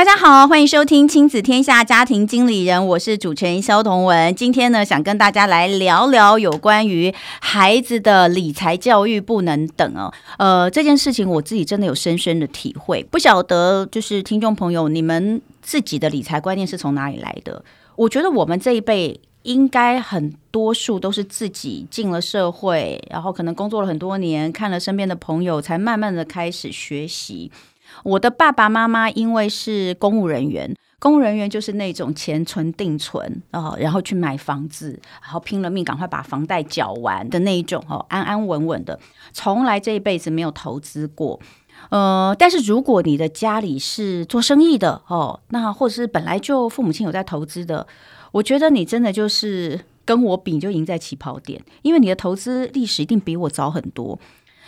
[0.00, 4.34] 大家好，欢迎收听亲子天下家庭经理人，我是主持人萧同文。
[4.34, 10.10] 今天呢，想跟大家来聊聊有关于孩子的理财教育不能等哦。
[10.38, 17.62] 呃，这件事情我自己真的有深深的体会，不晓得就是听众朋友，你们自己的理财观念是从哪里来的？
[17.96, 27.52] 我觉得我们这一辈应该很多数都是自己进了社会，然后可能工作了很多年，看了身边的朋友，才慢慢的开始学习。
[28.04, 38.98] 我的爸爸妈妈因为是公务人员，公务人员就是那种钱存定存，哦，然后去买房子，然后拼了命赶快把房贷缴完的那一种，哦，安安稳稳的，
[39.32, 41.40] 从来这一辈子没有投资过。
[41.88, 47.86] 呃，但是如果你的家里是做生意的，哦，那或者是本来就父母亲有在投资的，
[48.32, 54.18] 我觉得你真的就是跟我比，就赢在起跑点，因为你的投资历史一定比我早很多。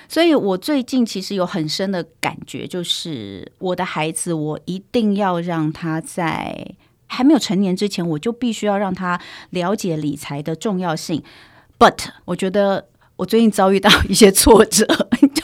[0.08, 6.74] 所以，我最近其实有很深的感觉，就是我的孩子，我一定要让他在
[7.06, 11.22] 还没有成年之前，我就必须要让他了解理财的重要性。
[11.78, 12.88] But，我觉得。
[13.16, 14.84] 我最近遭遇到一些挫折，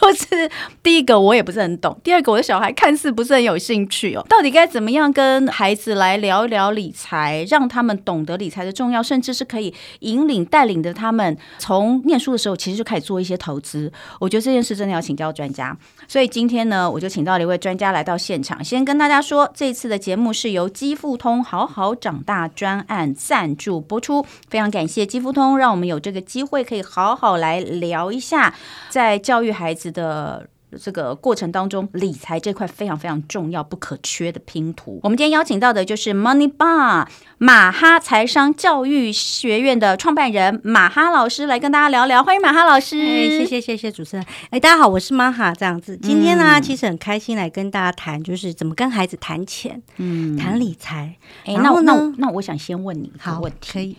[0.13, 0.51] 就是
[0.83, 4.25] 第一个我也不是很懂，第二个我的小孩看似不是很有兴趣哦。
[4.29, 13.93] 到底该怎么样跟孩子来聊一聊理财，让他们懂得理财的重要，甚至是可以引领带领着他们从念书的时候其实就开始做一些投资。
[14.19, 15.77] 我觉得这件事真的要请教专家，
[16.09, 27.59] 所以今天呢，我就请到了一位专家来到现场，先跟大家说，这次的节目是由基富通好好长大专案赞助播出，非常感谢基富通，让我们有这个机会可以好好来。
[27.59, 28.55] 聊一下，
[28.89, 35.01] 在教育孩子的这个过程当中，理财这块非常非常重要、不可缺的拼图。
[35.03, 37.07] 我们今天邀请到的就是 Money Bar
[37.39, 42.23] 马哈财商教育学院的创办人马哈老师来跟大家聊聊。
[42.23, 44.27] 欢迎马哈老师，谢谢谢谢主持人。
[44.51, 45.55] 哎，大家好，我是马哈。
[45.55, 51.17] 这样子，今天呢，其实很开心来跟大家谈，就是怎么跟孩子谈钱，嗯，谈理财。
[51.47, 53.73] 哎，那那那我想先问你一个问题。
[53.73, 53.97] 可以。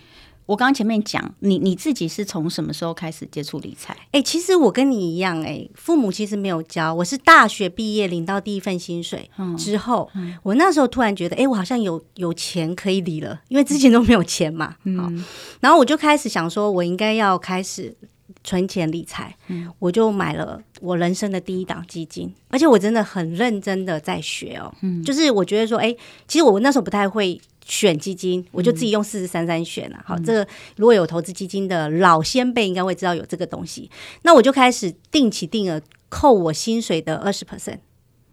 [0.50, 3.94] 我刚刚前面讲，你你自己是从什么时候开始接触理财？
[4.06, 10.09] 哎、欸，其实我跟你一样、欸，哎，父母其实没有教，我是大学毕业领到第一份薪水之后，
[10.42, 15.08] 我那时候突然觉得，哎、欸，我好像有有钱可以理了，因为之前都没有钱嘛，嗯、好，
[15.59, 17.96] 然后我就开始想说，我应该要开始
[18.44, 27.40] 存钱理财，嗯、我就买了我人生的第一档基金，而且我真的很认真的在学哦，嗯、就是我觉得说，哎、欸，其实我那时候不太会。
[27.69, 29.97] 选基金，我就自己用四四三三选了。
[30.00, 33.90] 嗯、好，这个如果有投资基金的老先辈，应该会知道有这个东西。
[34.24, 35.79] 那我就开始定期定额
[36.09, 37.78] 扣我薪水的二十 percent，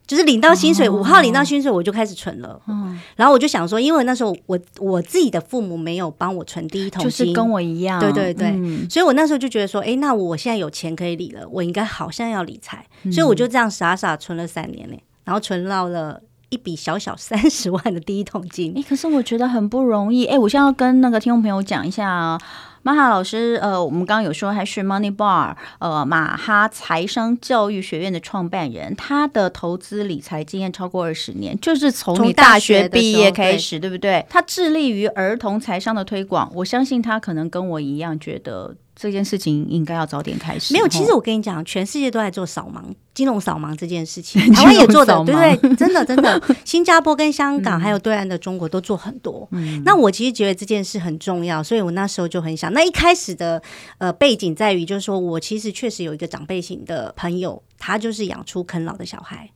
[0.06, 2.58] 就是领到薪水五、哦、号领到薪水，我就开始存了。
[2.66, 8.48] 嗯、然后我就想说，因为那时候我我自己的父母没有帮我存第一桶金，就是跟我一样，对对对。
[8.48, 12.86] 嗯、所以我那时候就觉得说，哎，那我现在有钱可以理了，我应该好像要理财。
[13.02, 16.22] 嗯、所以我就这样傻傻存了三年呢，然后存到了。
[16.50, 20.26] 一笔小小 三十万的第一桶金，哎，可是我觉得很不容易。
[20.26, 22.40] 哎，我现在要跟那个听众朋友讲一下啊，
[22.82, 34.24] 马哈老师，呃，我们刚刚有说还是 Money Bar，呃，马哈财商教育学院的创办人，他的投资理财经验超过二十年，就是从你大学毕业开始，对，对不对？
[34.28, 38.76] 他致力于儿童财商的推广，我相信他可能跟我一样觉得。
[38.98, 40.72] 这件事情应该要早点开始。
[40.72, 42.82] 没有，其实我跟你讲，全世界都在做扫盲、
[43.14, 45.76] 金融扫盲这件事情， 台湾也做的，对不对？
[45.76, 49.46] 真的，真的， 新加坡跟香港还有对岸的中国都做很多。
[49.52, 52.72] 嗯、那我其实觉得这件事很重要，所以我那时候就很想。
[52.72, 53.62] 那一开始的
[53.98, 59.50] 呃背景在于，就是说我其实确实有一个长辈型的朋友，他就是养出啃老的小孩，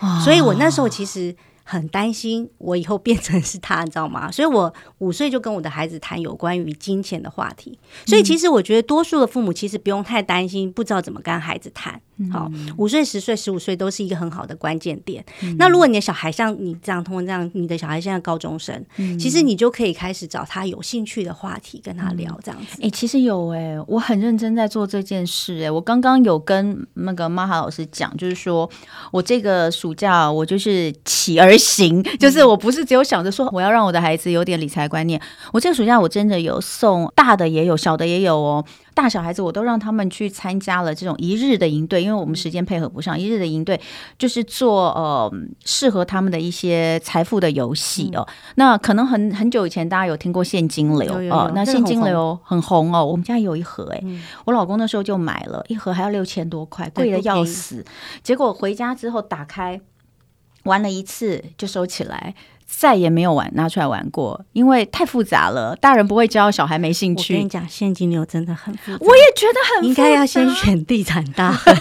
[0.00, 1.36] 哦、所以我那时候其实。
[1.70, 4.30] 很担心我以后变成是他，你知道吗？
[4.32, 7.78] 所以我五岁就跟我的孩子谈有关于金钱的话题。
[8.06, 12.00] 所以其实我觉得多数的父母其实不用太担心，不知道怎么跟孩子谈。
[12.32, 15.24] 好，五岁、十岁、十五岁都是一个很好的关键点。
[15.56, 18.84] 那如果你的小孩像你这样，通过这样，你的小孩现在高中生，
[19.20, 22.80] 其实你就可以开始找他有兴趣的话题跟他聊，这样子。
[22.82, 25.62] 哎，其实有哎，我很认真在做这件事。
[25.62, 28.68] 哎，我刚刚有跟那个马哈老师讲，就是说
[29.12, 35.20] 我这个暑假我就是起而行，就是我不是只有想着说我要让我的孩子有点理财观念。
[35.52, 38.64] 我这个暑假我真的有送大的也有，小的也有哦。
[38.94, 43.18] 大小孩子我都让他们去参加了这种一日的营队，因为我们时间配合不上。
[43.18, 43.80] 一日的营队
[44.18, 45.32] 就是做呃
[45.64, 48.26] 适合他们的一些财富的游戏哦。
[48.56, 53.04] 那可能很很久以前大家有听过现金流哦，那现金流很红哦。
[53.04, 54.02] 我们家有一盒哎，
[54.44, 57.84] 我老公那时候就买了一盒，还要六千多块，贵的要死。
[58.24, 59.80] 结果回家之后打开
[60.68, 62.34] 玩了一次就收起来。
[62.70, 67.32] 再也没有玩拿出来玩过，因为太复杂了，大人不会教，小孩没兴趣。
[67.32, 69.84] 我跟你讲，现金流真的很复杂，我也觉得很。
[69.86, 71.74] 应该要先选 地产大亨，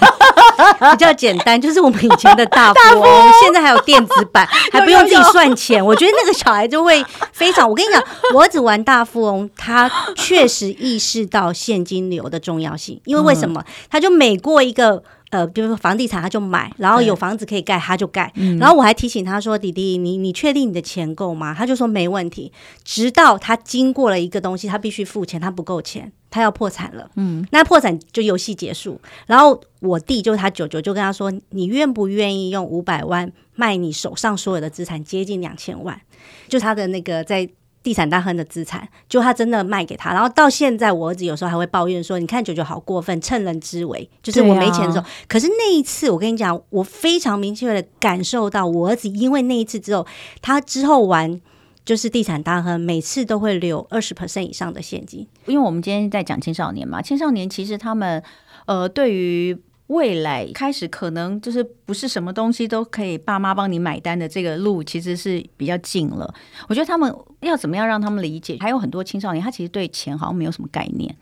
[0.91, 1.59] 比较简单。
[1.59, 5.85] 就是我们以前的大 富翁，富现在还有电子版， 还不用自己算钱。
[5.85, 7.69] 我觉得那个小孩就会非常。
[7.69, 8.01] 我跟你讲，
[8.33, 13.61] 我儿子玩大富翁，他确实意识到现金流的重要性，因为为什么？
[13.89, 15.03] 他就每过一个。
[15.29, 18.31] 呃，比如说房地产，他就买，然后有房子可以盖，他就盖。
[18.59, 22.51] 然后我还提醒他说：“弟弟，你你确定你的钱够吗？”他就说没问题。
[22.83, 27.11] 直到他经过了一个东西，他必须付钱，他不够钱，他要破产了。
[27.15, 28.99] 嗯，那破产就游戏结束。
[29.25, 35.99] 然后我弟就是他舅舅，就跟他说：“你愿不愿意用五百万卖你手上所有的资产，接近两千万？”
[36.47, 37.49] 就他的那个在。
[37.83, 45.05] 地产大亨的资产，就他真的卖给他，然后到现在，我儿子有时候还会抱怨说：“你看，九九好过分，趁人之危。”就是我没钱的时候。
[45.05, 50.05] 啊、可是那一次，我跟你讲，我非常明确的感受到，我儿子因为那一次之后，
[50.41, 51.39] 他之后玩
[51.85, 55.25] 就是地产大亨，每次都会留二十 percent 以上的现金。
[55.45, 58.21] 因为我们今天在讲青少年嘛，青少年其实他们
[58.65, 59.57] 呃，对于。
[59.87, 66.33] 未来开始可能就是不是什么东西都可以爸妈帮你买单的这个路，其实是比较近了。
[66.67, 68.57] 我觉得他们要怎么样让他们理解？
[68.59, 71.15] 还有很多青少年他其实对钱好像没有什么概念，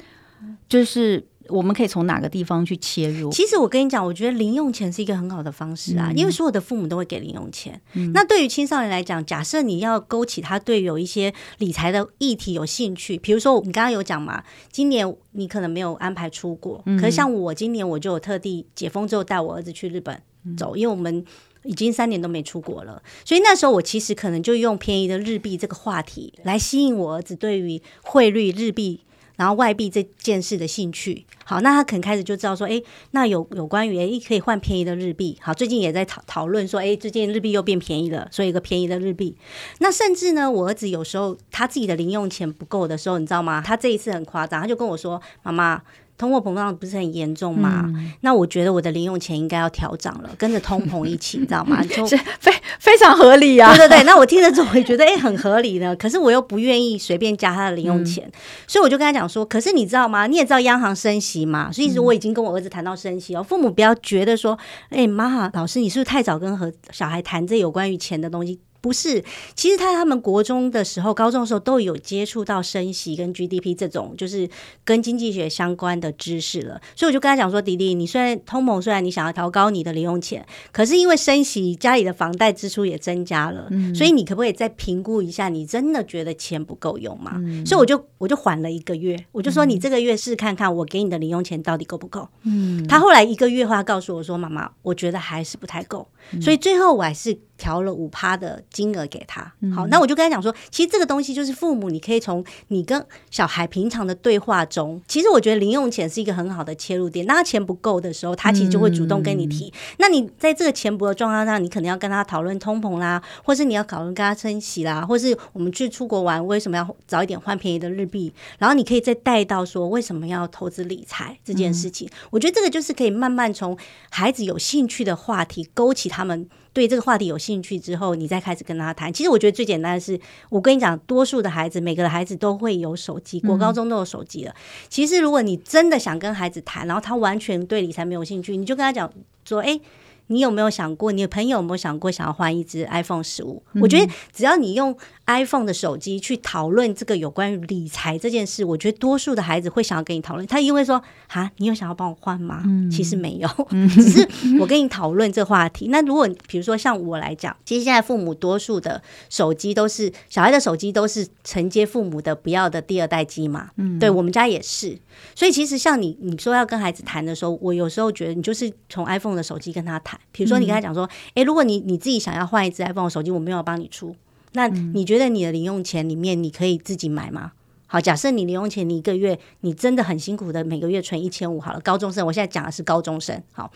[0.68, 1.26] 就是。
[1.50, 3.30] 我们可以从哪个地方去切入？
[3.32, 7.80] 其实我跟你讲，我觉得零用钱是一个很好的方式啊，嗯、因为所有的父母都会给零用钱。
[7.94, 20.22] 嗯、那对于青少年来讲，假设你要勾起他对有一些理财的议题有兴趣，比如说你刚刚有讲嘛，今年你可能没有安排出国，嗯、可是像我今年我就有特地解封之后带我儿子去日本
[20.58, 21.24] 走，嗯、因为我们
[21.64, 29.02] 已经三年都没出国了，所以那时候我其实可能就用便宜的日币这个话题来吸引我儿子对于汇率日币。
[29.36, 39.36] 然后外币这件事的兴趣，好，那他可能开始就知道说，哎，那有有关于哎可以换便宜的日币，好，最近也在讨讨论说，哎，最近日币又变便宜了，所以一个便宜的日币。
[39.80, 43.62] 那甚至呢，我儿子有时候他自己的零用钱不够的时候，你知道吗？
[43.66, 45.82] 他这一次很夸张，他就跟我说，妈妈。
[46.18, 47.84] 通货膨胀不是很严重嘛？
[47.88, 51.84] 嗯、那我觉得我的零用钱应该要调涨了，跟着通膨一起，你知道吗？
[51.86, 52.06] 就
[52.40, 53.76] 非非常合理啊！
[53.76, 55.96] 对对对，那我听了之后也觉得哎、欸，很合理呢。
[55.96, 58.32] 可是我又不愿意随便加他的零用钱，嗯、
[58.68, 60.28] 所以我就跟他讲说：可是你知道吗？
[60.28, 61.72] 你也知道央行升息嘛？
[61.72, 63.44] 所以我已经跟我儿子谈到升息哦。
[63.44, 64.58] 父母不要觉得说：
[64.90, 68.60] 哎、欸，妈，老师，你是不是太早跟和小孩谈这有关于钱的东西？
[68.86, 69.24] 不是，
[69.56, 74.48] 其实他他们国中的时候、高中的时候都有接触到升息跟 GDP 这种就是
[74.84, 85.50] 跟经济学相关的知识了，所以我就跟他讲说：“迪迪，你虽然通膨，虽然你想要调高你的零用钱，可是因为升息，家里的房贷支出也增加了，嗯、所以你可不可以再评估一下？
[85.50, 96.08] 你真的觉得钱不够用吗？”嗯、所以我就我就缓了一个月，我就说：“你这个月试看看，我给你的零用钱到底够不够？”嗯，他后来一个月后，他告诉我说：“妈妈，我觉得还是不太够。”
[96.40, 99.42] 所以最后我还是调了五趴的金额给他。
[99.76, 107.26] 好，那我就跟他讲说，其实这个东西就是父母，你可以从你跟小孩平常的对话中，其实我觉得零用钱是一个很好的切入点。
[107.26, 109.74] 那他钱不够的时候，他其实就会主动跟你提。
[109.98, 118.34] 那你在这个钱不够的状况下，你可能要跟他讨论通膨啦，或是你要讨论跟他升息啦，或是我们去出国玩，为什么要早一点换便宜的日币？
[118.58, 122.10] 然后你可以再带到说，为什么要投资理财这件事情。
[122.30, 123.78] 我觉得这个就是可以慢慢从
[124.10, 129.12] 孩子有兴趣的话题勾起他们对这个话题有兴趣之后，你再开始跟他谈。
[129.12, 134.52] 其实我觉得最简单的是，我跟你讲，多数的孩子，每个孩子都会有手机，国高中都有手机了。
[134.52, 139.12] 嗯、其实如果你真的想跟孩子谈，然后他完全对理财没有兴趣，你就跟他讲
[139.46, 139.80] 说：“哎。”
[140.28, 141.12] 你有没有想过？
[141.12, 143.62] 你的朋友有没有想过想要换一只 iPhone 十五？
[143.74, 144.96] 嗯、我觉得只要你用
[145.28, 150.46] iPhone 的手机去讨论这个有关于理财这件事，我觉得多数的孩子会想要跟你讨论。
[150.48, 154.28] 他因为说：“哈，你有想要帮我换吗？”嗯、其实没有，嗯、 只是
[154.60, 155.88] 我跟你讨论这话题。
[155.90, 163.70] 那如果比如说像我来讲，其实现在父母多数的手机都是小孩的手机都是承接父母的不要的第二代机嘛。
[163.78, 164.98] 嗯，对我们家也是。
[165.34, 170.15] 所以其实像你你说要跟孩子谈的时候，我有时候觉得你就是从 iPhone 的手机跟他谈。
[170.32, 174.16] 比如说，你跟他讲说，哎、嗯欸，如果你你自己想要换一只 iPhone 手机，我没有帮你出，
[174.54, 177.52] 那你觉得你的零用钱里面你可以自己买吗？
[177.88, 183.72] 好，假设你零用钱你一个月你真的很辛苦的每个月存一千五好了，高中生，我现在讲的是高中生，好，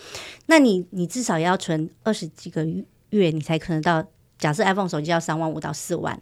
[0.48, 2.66] 那你你至少也要存二十几个
[3.12, 4.04] 月，你才可能到
[4.38, 6.20] 假设 iPhone 手机要三万五到四万。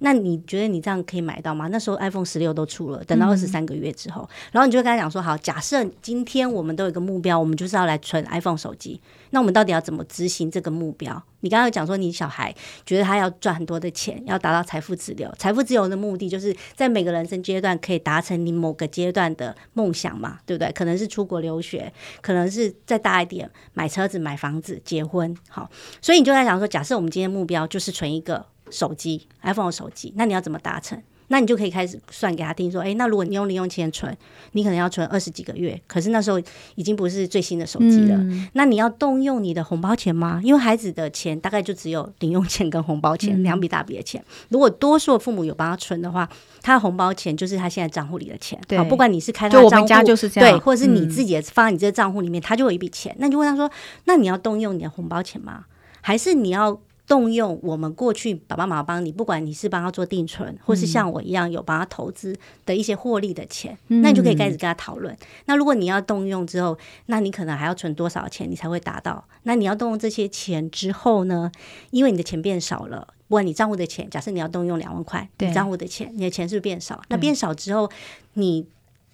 [0.00, 1.68] 那你觉得你这样可以买到吗？
[1.68, 9.00] 那时候 iPhone 十六都出了，等到二十三个月之后，嗯、然后你就跟他讲说：好，假设今天我们都有一个目标，我们就是要来存 iPhone 手机。
[9.30, 11.22] 那我们到底要怎么执行这个目标？
[11.40, 12.54] 你刚刚讲说，你小孩
[12.86, 15.30] 觉得他要赚很多的钱，要达到财富自由。
[15.38, 20.72] 财富自由的目的就是在每个人生阶段可以达成你某个阶段的梦想嘛，对不对？
[20.72, 25.36] 可能是出国留学，可能是再大一点买车子、买房子、结婚。
[25.48, 28.46] 好，所以你就在想说，假设我们今天目标就是存一个。
[28.70, 31.02] 手机，iPhone 手机，那你要怎么达成？
[31.30, 34.16] 那你就可以开始算给他听，说，诶，那如果你用零用钱存，
[34.52, 36.40] 你可能要存二十几个月，可是那时候
[36.74, 38.16] 已经不是最新的手机了。
[38.16, 40.40] 嗯、那你要动用你的红包钱吗？
[40.42, 44.24] 因为孩子的钱大概就只有零用钱跟红包钱、嗯、两笔大笔的钱。
[44.48, 46.26] 如果多数父母有帮他存的话，
[46.62, 48.58] 他的红包钱就是他现在账户里的钱。
[48.66, 53.14] 对，不管你是开他账户，就是这样，对，或者是你自己放在你这个账户里面，他就有一笔钱。
[53.18, 53.70] 那你就问他说，
[54.06, 55.66] 那你要动用你的红包钱吗？
[56.00, 56.80] 还是你要？
[57.08, 62.36] 动用我们过去爸爸妈妈帮你，不管你是帮他做定存，或是像我一样有帮他投资
[62.66, 65.16] 的一些获利的钱，嗯、那你就可以开始跟他讨论。
[65.46, 69.24] 那如果你要动用之后，那你可能还要存多少钱，你才会达到？
[69.44, 71.50] 那你要动用这些钱之后呢？
[71.90, 77.02] 因为你的钱变少了，不管你账户的钱，假设你要动用两万块，你，账户的钱，你的钱是不是变少？
[77.08, 77.90] 那变少之后，
[78.34, 78.66] 你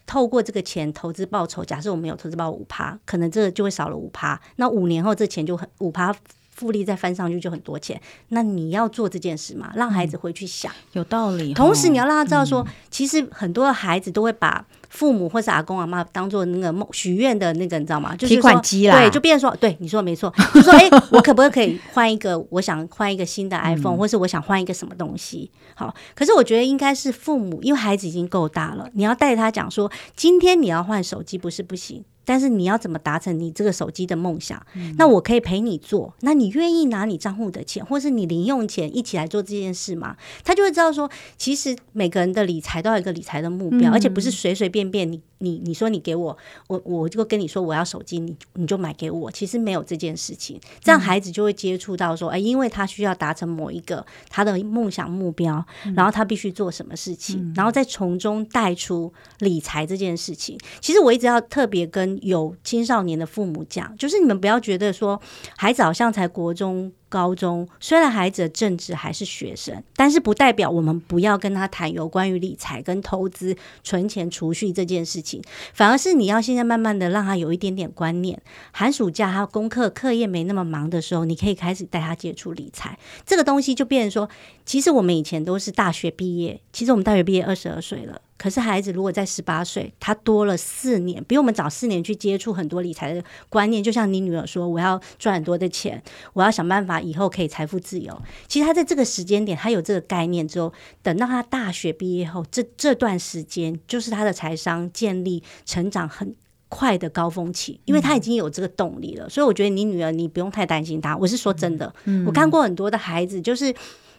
[0.05, 4.41] 透过这个钱投资报酬，假设我们有投资报五趴，可能这就会少了五趴。
[4.57, 6.13] 那五年后这钱就很五趴。
[6.55, 9.73] 复利再翻上去就很多钱，那你要做这件事嘛？
[9.75, 11.53] 让孩子回去想，嗯、有道理。
[11.53, 18.15] 同时你要让他知道说，嗯、其实很多的孩子都会把父母或是阿公阿妈当做那个梦许愿的那个，你知道吗？
[18.15, 19.01] 就是提款机啦。
[19.01, 22.39] 对，就变成说，对，你说的没错，就说，哎、欸，我可不可以换一个？
[22.51, 25.51] 我想换一个新的 iPhone，、嗯、或是我想换一个什么东西？
[25.75, 32.05] 好，可是我觉得应该是父母，因为孩子已经够大了，你要带他讲说，今天你要换手机不是不行。
[32.25, 34.65] 但是你要怎么达成你这个手机的梦想？
[34.75, 36.15] 嗯、那我可以陪你做。
[36.21, 40.17] 那你愿意拿你账户的钱，或是你零用钱一起来做这件事吗？
[40.43, 46.37] 他就会知道说，其实每个人的理财都有一个理财的目标，嗯、而且不是随随便便你你你说你给我，
[46.69, 49.31] 我我就跟你说我要手机，你你就买给我。
[49.31, 60.59] 其实没有这件事情，这样孩子就会接触到说，哎、嗯，因为他需要达成某一个他的梦想目标，嗯、然后他必须做什么事情，嗯、然后再从中带出理财这件事情。
[60.81, 62.15] 其实我一直要特别跟。
[62.25, 65.21] 有青少年的父母讲，就是你们不要觉得说
[65.59, 66.91] 孩子好像才国中。
[67.15, 75.41] 高中虽然孩子的正值还是学生，但是不代表我们不要跟他谈有关于理财跟投资、存钱储蓄这件事情，
[75.73, 78.43] 反而是你要现在慢慢的让他有一点点观念。
[78.73, 84.29] 寒暑假他功课课业没那么忙的时候，你可以开始带他接触理财这个东西，就变成说，
[84.67, 93.83] 其实我们以前都是大学毕业，其实我们大学毕业二十二岁了，可是孩子如果在十八岁，他多了四年，比我们早四年去接触很多理财的观念。
[93.83, 97.01] 就像你女儿说，我要赚很多的钱，我要想办法。
[97.05, 98.23] 以后可以财富自由。
[98.49, 100.73] 其实他在这个时间点，他有这个概念之后，
[101.03, 106.35] 等到他大学毕业后，这这段时间就是他的财商建立、成长很
[106.71, 109.27] 快的高峰期，因为他已经有这个动力了。
[109.27, 111.17] 嗯、所以我觉得你女儿，你不用太担心她。
[111.17, 113.75] 我是说真的，嗯、我看过很多的孩子，就是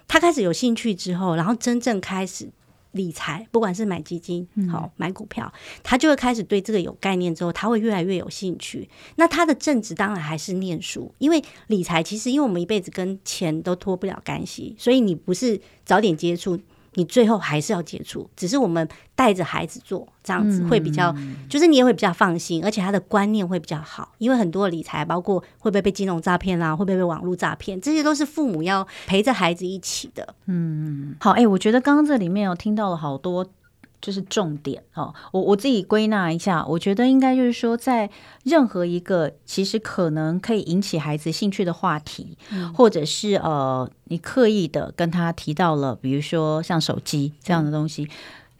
[0.07, 2.49] 他开始有兴趣之后，然后真正开始。
[2.95, 5.51] 理财，不管是买基金，好买股票，
[5.83, 8.89] 他就会开始对这个有概念之后，他会越来越有兴趣。
[9.17, 16.57] 那他的正职当然还是念书，因为理财其实，因为我们一辈子跟钱都脱不了干系，所以你不是早点接触。
[16.95, 30.35] 你最后还是要接触，只是我们带着孩子做这样子会比较，嗯、就是你也会比较放心，而且他的观念会比较好，因为很多理财包括会不会被金融诈骗啦，会不会被网络诈骗，这些都是父母要陪着孩子一起的。
[30.47, 33.45] 嗯，好，哎、欸，我觉得刚刚这里面有听到了好多。
[34.01, 38.09] 就是重点哦，我我自己归纳一下，我觉得应该就是说，在
[38.43, 48.09] 任何一个其实可能可以引起孩子兴趣的话题，嗯、或者是呃，你刻意的跟他提到了，比如说像手机这样的东西，嗯、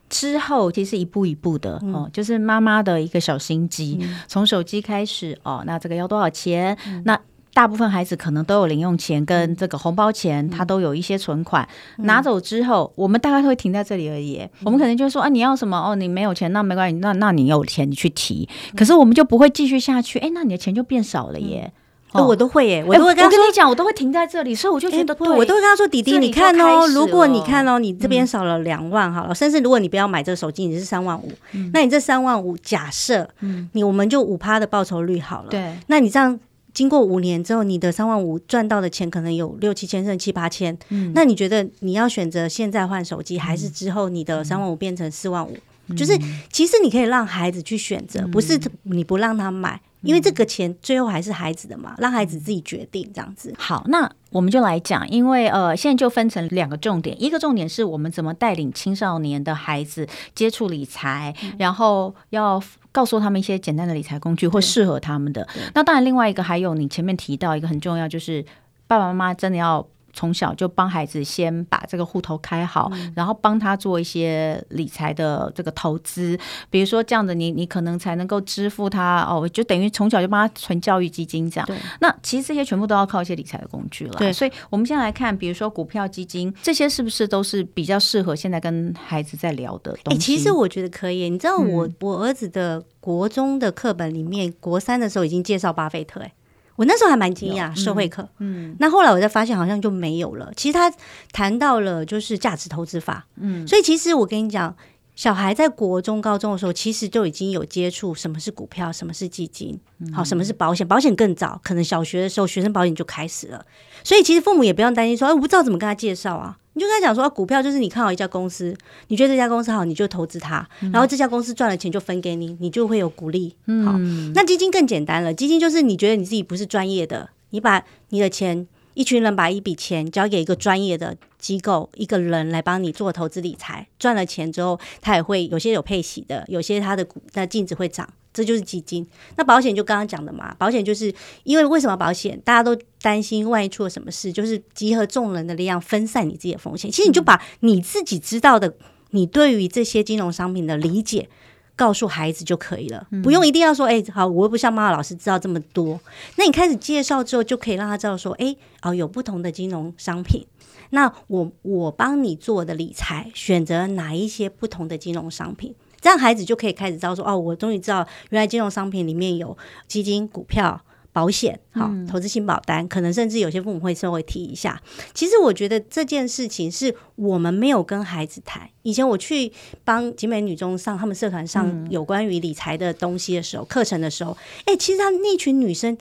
[0.10, 6.75] 之后其实一步一步的、嗯、哦，就是妈妈的一个小心机，嗯、从手机开始哦，那这个要多少钱？
[6.88, 7.20] 嗯、那
[7.55, 11.65] 大部分孩子可能都有零用钱跟这个红包钱，他都有一些存款。
[12.00, 14.45] 拿走之后，我们大概会停在这里而已。
[14.65, 15.79] 我们可能就说啊，你要什么？
[15.79, 18.50] 哦，你没有钱，那没关系，那那你有钱你去提。
[18.75, 20.19] 可是我们就不会继续下去。
[20.19, 21.71] 哎，那你的钱就变少了耶。
[22.12, 24.53] 哦我都会耶，我都会跟他说，我跟你讲，我都会停在这里。
[24.53, 31.31] 所以我就觉得，对，我都会跟他说，弟弟，你看哦，如果你看哦，你这边少了两万好了，甚至如果你不要买这个手机，你是三万五，
[31.71, 33.29] 那你这三万五，假设
[33.71, 36.38] 你我们就五趴的报酬率好了，对，那你这样。
[36.75, 40.77] 经过五年之后，你的三万五赚到的钱可能有六七千甚至七八千。
[40.89, 45.58] 嗯，那你觉得你要选择现在换手机，还是之后你的三万五变成四万五？
[45.96, 46.15] 就是
[46.51, 49.82] 其实你可以让孩子去选择，不是你不让他买。
[50.01, 53.51] 因为这个钱最后还是孩子的嘛，让孩子自己决定这样子。
[53.58, 62.62] 好，那我们就来讲，因为呃，现在就分成两个重点，一个重点是我们怎么带领青少年的孩子接触理财，嗯、然后要
[62.96, 65.46] 告诉他们一些简单的理财工具会适合他们的。
[65.74, 68.44] 那当然，另外一个还有你前面提到一个很重要，就是
[68.88, 69.86] 爸爸妈妈真的要。
[70.15, 81.69] 从小就帮孩子先把这个户头开好，嗯、然后帮他做一些理财的这个投资，比如说这样的你，你你可能才能够支付他哦，就等于从小就帮他存教育基金这样。
[82.00, 84.13] 那其实这些全部都要靠一些理财的工具了。
[84.17, 90.17] 对，所以我们先来看，比如说股票基金这些是不是都是比较适合现在跟孩子在聊的东西？
[90.17, 91.29] 欸、其实我觉得可以。
[91.29, 96.34] 你知道我、嗯、我儿子的国中的课本里面，国三的时候已经介绍巴菲特哎、欸。
[96.75, 100.51] 我那时候还蛮惊讶，嗯、社会课，嗯，那后来我才发现好像就没有了。
[100.55, 100.91] 其实他
[101.32, 104.75] 谈到了就是价值投资法，嗯，所以其实我跟你讲，
[105.15, 109.79] 小孩在国中、高中的时候，其实就已经有接触什么是股票，什么是基金，
[110.13, 113.65] 好，什么是保险，保险更早，可能小学的时候学生保险就开始了。
[114.03, 116.57] 所以其实父母也不用担心说，哎，我不知道怎么跟他介绍啊。
[116.74, 118.75] 你就跟他讲说，啊，股票就是你看好一家公司，
[119.07, 123.55] 你觉得这家公司好，你就投资它，嗯、然后这家公司赚了钱就分给你，你就会有鼓励。
[123.86, 138.12] 好，嗯、那基金更简单了，基金就是你觉得你自己不是专业的，你把你的钱，一群人把一笔钱交给一个专业的机构，一个人来帮你做投资理财，赚了钱之后，他也会有些有配息的，有些他的股的净值会涨。
[138.34, 141.14] 这就是基金，那保险就刚刚讲的嘛，保险就是
[141.46, 146.92] 因为为什么保险大家都担心万一出了什么事，就是集合众人的力量分散你自己的风险。
[146.92, 148.75] 其实你就把你自己知道的，
[149.12, 151.30] 你对于这些金融商品的理解
[151.75, 156.00] 告诉孩子就可以了，不用一定要说，哎，好，我又不像妈妈老师知道这么多。
[156.38, 160.46] 那你开始介绍之后，就可以让他知道说，哎，哦，有不同的金融商品，
[160.91, 165.75] 那我我帮你做的理财，选择哪一些不同的金融商品。
[166.00, 170.79] 这样孩子就可以开始知道说哦，我终于知道原来金融商品里面有基金、股票、
[171.15, 174.81] 保险，好，投资型保单，可能甚至有些父母会稍微提一下。
[175.13, 178.69] 其实我觉得这件事情是我们没有跟孩子谈。
[178.81, 179.50] 以前我去
[179.86, 185.98] 帮集美女中上他们社团上有关于理财的东西的时候，课程的时候，哎，其实他那群女生。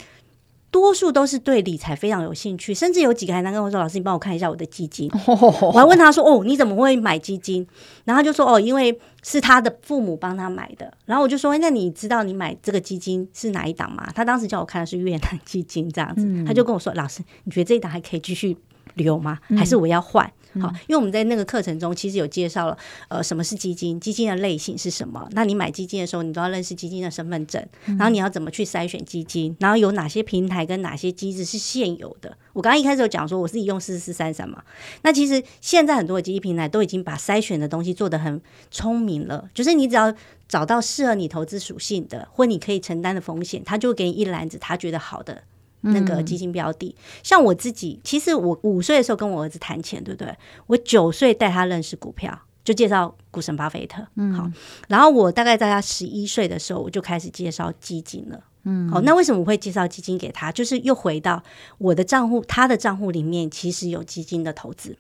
[0.75, 5.09] 多数都是对理财非常有兴趣，甚至有几个还能跟我说：“老师，你帮我看一下我的基金。
[5.63, 7.65] ”我还问他说：“哦，你怎么会买基金？”
[8.05, 18.57] 然后他就说：“哦，因为是他的父母帮他买的。”然后我就说：“那你知道你买这个基金是哪一档吗？”他当时叫我看的是越南基金，这样子，他就跟我说：“老师，你觉得这一档还可以继续
[18.95, 19.39] 留吗？
[19.57, 20.29] 还是我要换？”
[20.61, 25.29] 好，因为我们在那个课程中其实有介绍了，呃，什么是基金，基金的类型是什么？
[25.33, 32.37] 那你买基金的时候，你都要认识基金的身份证，然后你要怎么去筛选基金，然后有哪些平台跟哪些机制是现有的。
[32.53, 34.63] 我刚刚一开始有讲说，我自己用四四三三嘛，
[35.03, 38.41] 那其实现在很多的基金平台都已经把筛选的东西做得很
[38.71, 40.15] 聪明了，就是你只要
[40.49, 45.43] 找到适合你投资属性的，或你可以承担的风险，他就会给你一篮子他觉得好的。
[45.85, 50.35] 那个基金标的，像我自己，其实我五岁的时候跟我儿子谈钱，对不对？
[50.67, 54.07] 我九岁带他认识股票，就介绍股神巴菲特。
[54.17, 54.51] 嗯，好。
[54.89, 58.41] 然后我大概在他十一岁的时候，我就开始介绍基金了。
[58.63, 59.03] 嗯，好。
[59.03, 60.51] 那为什么我会介绍基金给他？
[60.51, 61.43] 就是又回到
[61.77, 64.97] 我的账户，他的账户里面其实有基金的投资。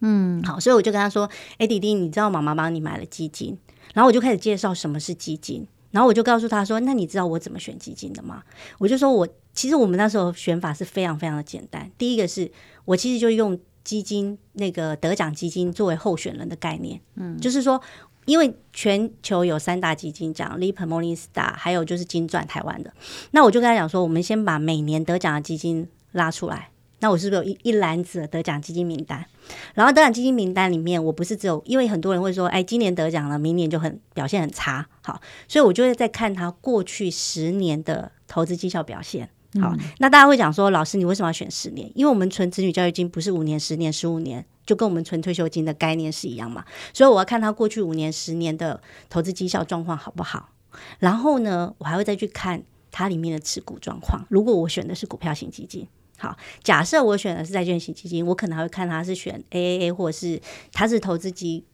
[0.00, 0.60] 嗯，好。
[0.60, 3.58] 所以我就跟他说：“哎，弟弟，你知道妈妈帮你买了基金。”
[3.92, 5.66] 然后我就开始介绍什么是基金。
[5.90, 8.42] 然后我就告诉他说：“那你知道我怎么选基金的吗？”
[8.78, 9.26] 我就说我。
[9.58, 11.90] 其实我们那时候选法是非常非常的简单。
[11.98, 12.48] 第一个是
[12.84, 17.82] 我其实就用基金那个得奖基金作为候选人的概念，嗯，就是说，
[18.26, 22.92] 因为全球有三大基金奖，Lipper、Morningstar，还有就是金钻台湾的。
[23.32, 26.70] 那我就跟他讲说，我们先把每年得奖的基金拉出来。
[27.00, 29.26] 那我是不是有一一篮子的得奖基金名单？
[29.74, 39.28] 然后得奖基金名单里面，我不是只有，因为很多人会说，哎，今年得奖了，明年就很表现很差，好，所以我就会再看他过去十年的投资绩效表现。
[39.54, 41.90] 好，那大家会讲说，老师你为什么要选十年？
[41.94, 46.62] 因为我们存子女教育金不是五年、十年、十五年，就跟我们存退休金的概念是一样嘛。
[46.92, 50.50] 所以我要看他过去五年、十年的投资绩效状况好不好。
[50.98, 54.22] 然后呢，我还会再去看它里面的持股状况。
[54.28, 60.38] 如果我选的是股票型基金，好，假设我选的是债券型基金，我可能还会看它是选 AAA 或者是
[60.74, 61.64] 它是投资级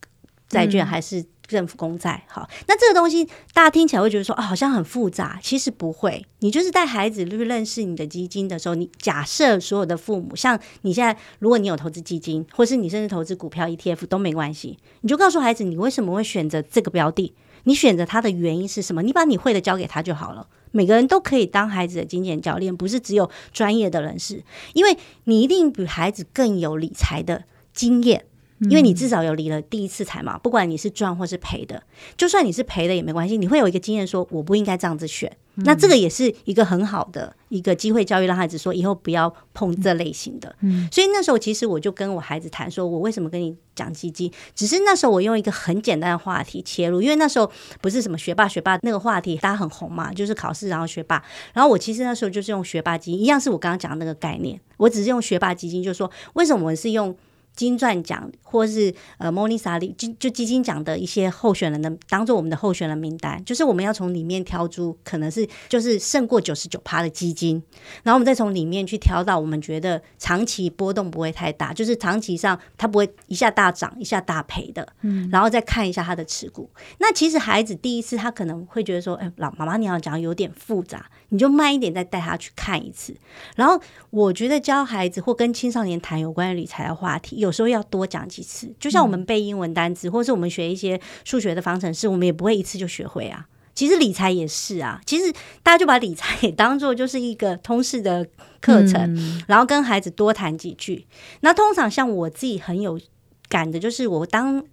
[0.49, 1.25] 债券还是。
[1.47, 6.25] 政府公债，好，那这个东西大家听起来会觉得说，哦，好像很复杂，其实不会。
[6.41, 19.03] 你就是带孩子去认识你的基金的时候，你假设所有的父母，像你现在，如果你有投资基金，或是你甚至投资股票 ETF 都没关系，你就告诉孩子，你为什么会选择这个标的，你选择它的原因是什么？
[19.03, 20.47] 你把你会的交给他就好了。
[20.71, 28.25] 每个人都可以当孩子的金钱教练，不是只有专业的人士，因为你一定比孩子更有理财的经验。
[28.69, 31.83] 因为你至少有理了第一次财嘛，不管你是赚或是赔的，
[32.17, 35.35] 就算你是赔的也没关系，你会有一个经验说，我不应该这样子选。
[35.59, 40.53] 那这个也是一个很好的一个机会教育，让孩子说以后不要碰这类型的。
[40.63, 44.29] 嗯，所以那时候其实我就跟我孩子谈说，我为什么跟你讲基金？
[44.57, 47.49] 只是那时候我用一个很简单的话题切入，因为那时候
[47.81, 51.23] 不是什么学霸学霸那个话题，大家很红嘛，就是考试然后学霸。
[51.53, 57.17] 然后我其实那时候就是用学霸基金，一样是我刚刚讲的那个概念，我只是用学霸基金，就是说为什么我是用。
[57.55, 67.63] 金钻奖或是呃莫妮莎莉就就基金奖的一些候选人的当做我们的候选人名单，就是我们要从里面挑出可能是就是胜过九十九趴的基金，
[68.03, 76.71] 然后我们再从里面去挑到我们觉得长期波动不会太大，就是长期上它不会一下大涨一下大赔的，嗯，然后再看一下它的持股。
[76.99, 83.13] 那其实孩子第一次他可能会觉得说，哎，老妈妈你要讲有点复杂，你就慢一点再带他去看一次。
[83.57, 87.39] 然后我觉得教孩子或跟青少年谈有关于理财的话题。
[87.39, 93.49] 有时候要多讲几次，就像我们背英文单词，嗯、或是我们学一些数学的方程式，我们也不会一次就学会啊。
[93.75, 95.33] 其实理财也是啊，其实
[95.65, 98.25] 大家就把理财也当做就是一个通识的
[98.61, 101.05] 课程，嗯、然后跟孩子多谈几句。
[101.41, 103.01] 那通常像我自己很有
[103.49, 104.65] 感的，就是我当。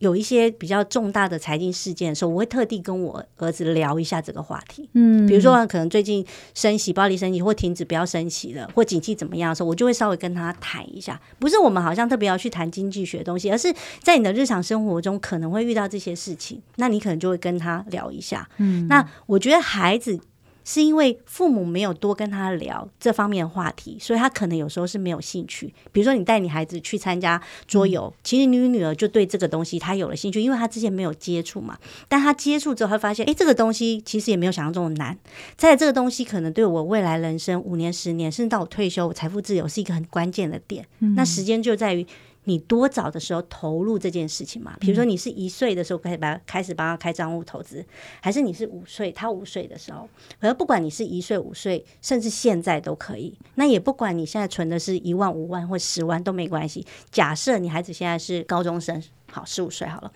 [0.00, 4.88] 有一些比较重大的财经事件的时候，我会特地跟我儿子聊一下这个话题。
[4.94, 11.20] 嗯，比如说可能最近升息、暴力升息或停止不要升息了，或景气怎么样的时候，我就会稍微跟他谈一下。
[11.38, 18.48] 不是我们好像特别要去谈经济学的东西，而是在你的日常生活中可能会遇到这些事情，那你可能就会跟他聊一下。
[18.56, 20.18] 嗯，那我觉得孩子。
[20.64, 25.72] 是因为父母没有多跟他聊这方面的话题，所以他可能有时候是没有兴趣。
[25.92, 31.78] 比如说，你带你孩子去参加桌游，其实你女儿就对这个东西她有了兴趣，因为她之前没有接触嘛。
[32.08, 35.16] 但她接触之后，她发现，哎，这个东西其实也没有想象中的难。
[35.56, 40.86] 在这个东西可能对我未来人生五年、十年，甚至到我退休、我财富自由，是一个很关键的点。
[41.16, 42.06] 那时间就在于。
[42.44, 44.76] 你多早的时候投入这件事情嘛？
[44.80, 47.84] 比如说你是一岁的时候开始把开始帮他开账户投资，
[48.20, 50.08] 还是你是五岁，他五岁的时候？
[50.40, 53.36] 而不管你是一岁、五岁，甚至现在都可以。
[53.56, 56.86] 那也不管你现在存的是一万、五万或十万都没关系。
[57.10, 60.12] 假设你孩子现在是高中生，好，十五岁好了。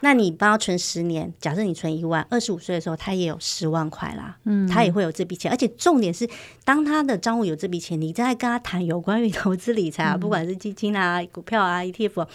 [0.00, 6.28] 那你帮他存十年，假设你存一万，二十五岁的时候他也有十万块啦，嗯，他也会有这笔钱，而且重点是，
[6.64, 12.28] 当他的账户有这笔钱，你再跟他谈有关于投资理财啊，嗯、不管是基金啊、股票啊、ETF，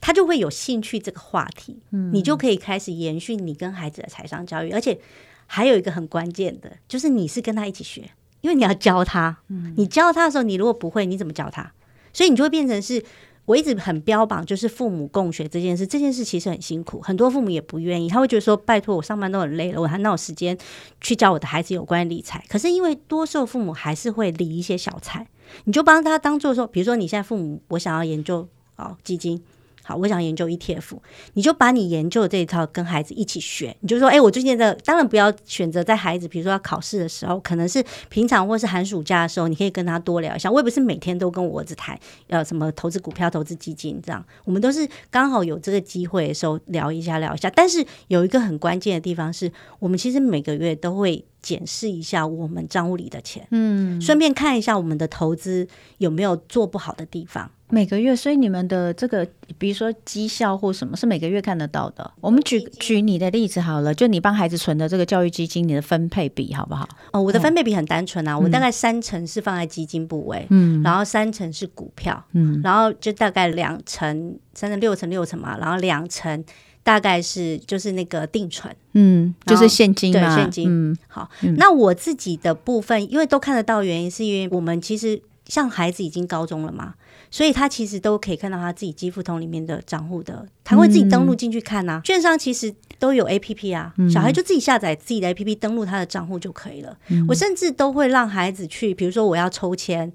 [0.00, 4.98] 他就会有兴趣这个话题，嗯，你就可以开始延续你跟孩子的财商教育，而且
[5.46, 8.10] 还有一个很关键的，就是你是跟他一起学，
[8.42, 11.72] 因为你要教他，嗯，你教他的时候，你如果不会，你怎么教他？
[12.12, 13.02] 所以你就会变成是。
[13.46, 15.86] 我一直很标榜，就是父母共学这件事。
[15.86, 18.08] 这件事其实很辛苦，很多父母也不愿意。
[18.08, 20.58] 他会觉得说：“拜托，我上班都很累了，我还哪有时间
[21.00, 25.26] 去教我的孩子有关理财？”可是因为多数父母还是会理一些小财，
[25.64, 29.42] 你就帮他当做说，比如说你现在父母，我想要研究哦基金。
[29.86, 30.98] 好，我想研究 ETF，
[31.34, 33.76] 你就把你研究的这一套跟孩子一起学。
[33.82, 40.50] 你就说，哎，我最近的当然不要选择在孩子，比如说要考试的时候，可能是平常或是寒暑假的时候，你可以跟他多聊一下。
[40.50, 41.96] 我也不是每天都跟我儿子谈，
[42.26, 44.24] 要什么投资股票、投资基金这样。
[44.44, 47.48] 我们都是刚好有这个机会的时候聊一下、聊一下。
[47.50, 57.48] 但是有一个很关键的地方是，我们其实每个月都会检视一下我们账户里的钱，嗯，顺便看一下我们的投资有没有做不好的地方。
[57.68, 59.24] 每个月，所以你们的这个，
[59.56, 62.12] 比如说绩效或什么，是每个月看得到的。
[62.20, 66.88] 我们举举你的例子好了，就你帮孩子存的这个教育基金，你的分配比好不好？
[67.12, 76.44] 哦，我的分配比很单纯啊，嗯、我大概三成是放在基金部位，嗯，然后三成是股票，嗯，然后就大概两成，三成六成六成嘛，然后两成
[76.86, 80.68] 大概是就是那个定存，嗯，就是现金嘛，对，现金。
[80.70, 86.94] 嗯，好，嗯、那我自己的部分，因为都看得到，原因是因为我们其实像孩子已经高中了嘛。
[87.28, 91.98] 所以他其实都可以看到他自己积富通里面的账户的，他会自己登录进去看呐、啊。
[91.98, 96.96] 嗯、券商其实都有 APP 啊，嗯、小孩就自己下载自己的 APP 登录他的账户就可以了。
[97.08, 100.10] 嗯、我甚至都会让孩子去，比如说我要抽签，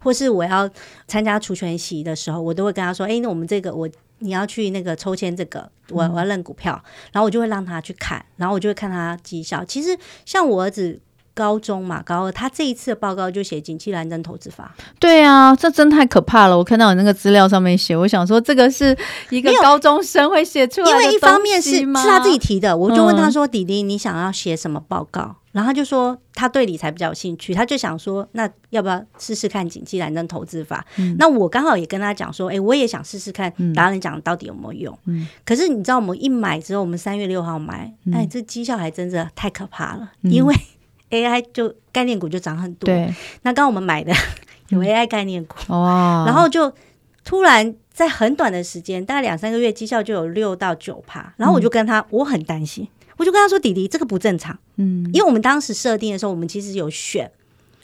[0.00, 0.68] 或是我要
[1.08, 3.88] 参加除权息的时候，我都会跟他说：“哎，那我们这个我
[4.20, 6.80] 你要去那个抽签，这个我我要认股票。
[6.82, 9.62] 嗯”然后我就会让他去看，然后我就会看他绩效。
[9.64, 11.00] 其实像我儿子。
[11.32, 14.74] 高中嘛，高二，他这一次的报告就写景气蓝灯投资法。
[14.98, 16.58] 对啊，这真太可怕了！
[16.58, 18.94] 我看到你那个资料上面写，我想说这个是
[19.30, 34.98] 一个高中生会写出来的，因为一方面是是他自己提的，我就问他说：“嗯、弟弟，你想要写什么报告？”然后他就说他对理财比较有兴趣，他就想说：“那要不要试试看景气蓝灯投资法？”嗯、那我刚好也跟他讲说：“哎、欸，我也想试试看达人讲到底有没有用。
[35.06, 40.54] 嗯”可是你知道，我们一买之后，我们三月六号买，嗯、哎，这绩效还真的太可怕了，嗯、因为。
[41.10, 43.12] AI 就概念股就涨很多，对。
[43.42, 44.12] 那刚我们买的
[44.70, 45.56] 有 AI 概念股！
[45.68, 46.72] 然后就
[47.24, 51.34] 突然在很短的时间，大概两三个月，绩效就有六到九趴。
[51.36, 57.30] 然后我就跟他，嗯、我很担心，我就跟他说：“弟弟，这个不正常。”嗯，因为我们当时设定的时候，我们其实有选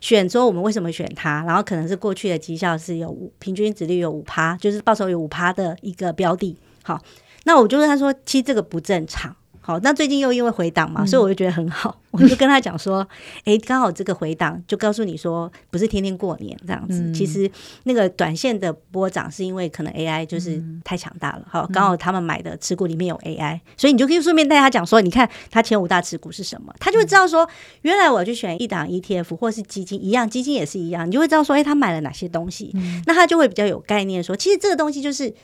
[0.01, 6.57] 选说我们为什么选他，然后可能是过去的绩效是有五平均值率有五趴，就是报酬有五趴的一个标的。
[6.83, 7.03] 好，
[7.45, 13.01] 那我就跟他说：“其实这个不正常。”好，那最近又因为回档嘛，嗯、所以我就觉得很好，我就跟他讲说，
[13.39, 17.51] 哎、欸，刚好这个回档就告诉你说，不是天天过年这样子，嗯、其实
[17.83, 27.45] 那个短线的波涨是因为可能 AI 就是太强大了，好，刚好他们买的持股里面有 AI，所以你就可以顺便带他讲说，你看他前五大持股是什么，他就会知道说，
[27.83, 35.35] 原来我去选一档 ETF 或是基金一样，基金也是一样，你就会知道说，哎、欸，他买了哪些东西，嗯、那他就会比较有概念说，其实这个东西就是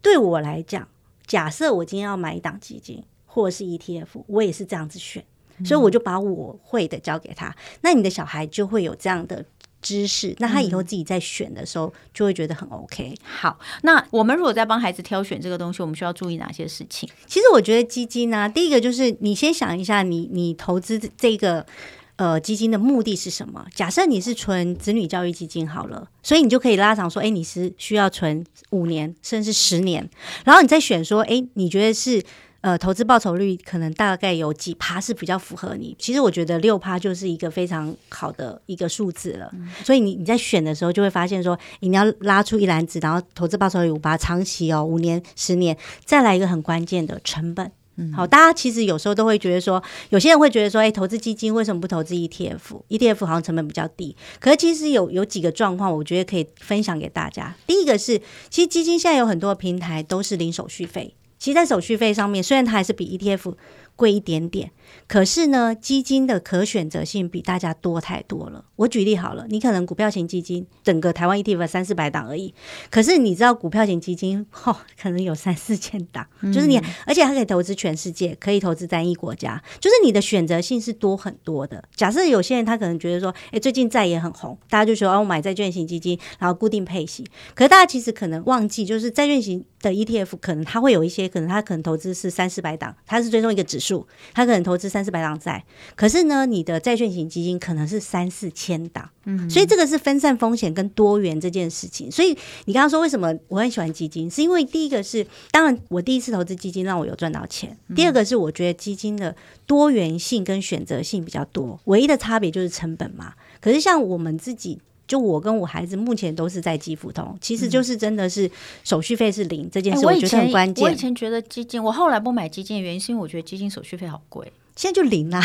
[0.00, 0.86] 对我来讲，
[1.26, 3.02] 假设我今天要买一档基金。
[3.34, 5.24] 或者是 ETF，我也是这样子选，
[5.58, 7.52] 嗯、所以我就把我会的交给他。
[7.80, 9.44] 那你的小孩就会有这样的
[9.82, 13.12] 知识，那他以后自己在选的时候就会觉得很 OK。
[13.24, 17.08] 好，那我们如果在帮孩子挑选这个东西，我们需要注意哪些事情？
[17.26, 21.66] 其实我觉得基金呢、啊，第一个就是你先想一下你，你你投资这个
[22.14, 23.66] 呃基金的目的是什么？
[23.74, 30.08] 假设你是存子女教育基金好了，所以你就可以拉长说，哎，你是需要存五年甚至十年，
[30.44, 32.22] 然后你再选说，哎，你觉得是。
[32.64, 35.94] 呃，投资报酬率可能大概有几趴是比较符合你。
[35.98, 39.50] 其实我觉得六趴就是一个非常好的一个数字了。
[39.52, 47.70] 嗯、所以你你在选的时候就会发现说，你要拉出一篮子，然后投资报酬率五趴，长期哦，五年、十年，再来一个很关键的成本。
[47.96, 54.16] 嗯，好，大家其实有时候都会觉得说，有些人会觉得说，哎，投资基金为什么不投资 ETF？ETF 好像成本比较低。
[54.40, 57.54] 可是其实有有几个状况，我觉得可以分享给大家。
[57.66, 61.14] 第一个是，其实基金现在有很多平台都是零手续费。
[61.44, 63.52] 其实，在手续费上面，虽然它还是比 ETF
[63.96, 64.70] 贵一点点，
[65.06, 68.64] 可是呢，基金的可选择性比大家多太多了。
[68.76, 72.54] 我举例好了，你可能股票型基金整个台湾 ETF 三四百档而已，
[72.90, 81.82] 可是你知道股票型基金哦，可能有三四千档，嗯、就是你，而且它可以投资全世界，可以投资单一国家，就是你的选择性是多很多的。
[81.94, 87.24] 假设有些人他可能觉得说，哎，最近债也很红，大家就说哦，我买债券型基金，然后固定配息。
[87.54, 95.64] 可是大家其实可能忘记，就是债券型的 ETF 可能它会有一些，可能它可能投资是三四百档，它是追踪一个指数，它可能投资三四百档债。
[95.94, 102.10] 可是呢，你的债券型基金可能是三四千档，嗯，所以这个是分散风险跟多元这件事情。
[102.10, 109.34] 所以你刚刚说为什么我很喜欢基金，是因为第一个是，当然我第一次投资基金让我有赚到钱；第二个是我觉得基金的
[109.66, 113.34] 多元性跟选择性比较多，唯一的差别就是成本嘛。
[113.60, 114.80] 可是像我们自己。
[115.06, 118.50] 就我跟我孩子目前都是在基富通，其实就是真的是
[118.84, 120.88] 手续费是零、嗯、这件事，我觉得很关键、欸。
[120.88, 125.40] 我以前觉得基金，我后来不买基金的原因是因为我觉得基金手续费好贵，现在就零啦。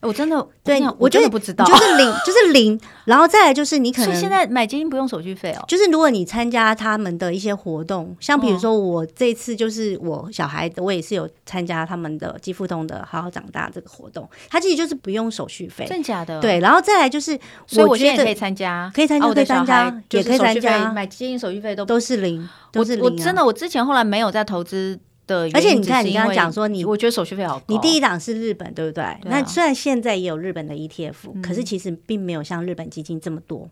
[0.00, 5.64] 我 真的 对，我真的不知道，就是零， 就是零，然后再来就是你可能现在买基金不用手续费哦。
[5.66, 16.38] 就是如果你参加他们的一些活动，像比如说我这次就是我小孩，我也是有参加他们的基富通的好好长大这个活动，它其实就是不用手续费，真假的？
[16.38, 23.04] 对，然后再来就是，所以我现在可以参加，可以参加，可以参加，也可以参加，买基金手续费都都是零，都是零。
[23.04, 25.00] 我真的，我之前后来没有在投资。
[25.34, 27.64] 而且你看，你刚刚讲说你，我觉得手续费好高。
[27.68, 29.04] 你第一档是日本，对不对？
[29.24, 33.68] 那虽然现在也有日本的 ETF，可是其实并没有像日本基金这么多